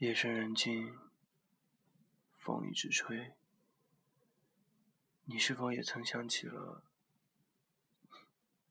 [0.00, 0.98] 夜深人静，
[2.32, 3.34] 风一直吹，
[5.24, 6.82] 你是否也曾想起了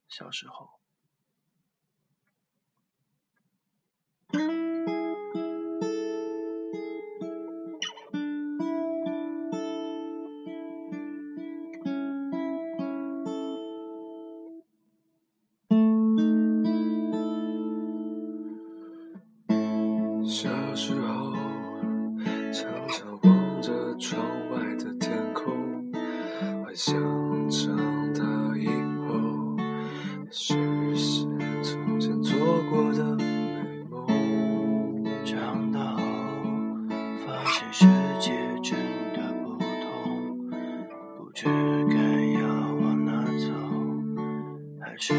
[0.08, 0.79] 小时候？
[20.30, 21.34] 小时候，
[22.54, 25.92] 常常望着窗外的天空，
[26.64, 26.96] 幻想
[27.50, 27.76] 长
[28.14, 28.22] 大
[28.56, 28.68] 以
[29.08, 29.58] 后
[30.30, 30.54] 实
[30.96, 31.28] 现
[31.64, 32.38] 从前做
[32.70, 33.26] 过的美
[33.90, 35.04] 梦。
[35.26, 36.04] 长大后，
[37.26, 37.88] 发现世
[38.20, 38.78] 界真
[39.14, 40.48] 的不同，
[41.18, 41.48] 不知
[41.90, 41.98] 该
[42.40, 43.52] 要往哪走，
[44.80, 45.12] 还是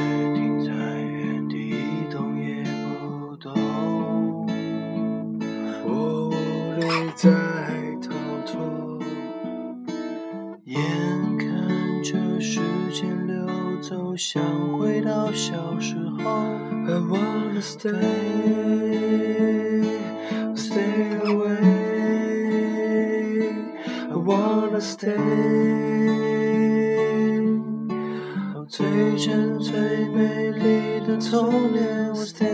[12.41, 12.61] 时
[12.91, 13.37] 间流
[13.83, 14.43] 走，想
[14.79, 16.25] 回到小时候。
[16.87, 17.91] I wanna stay,
[20.55, 21.59] stay away.
[24.09, 25.17] I wanna stay,
[28.69, 32.11] 最真最美丽的童年。
[32.11, 32.51] I wanna stay,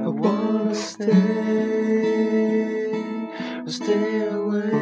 [0.00, 1.12] I wanna stay,
[3.66, 4.81] stay away.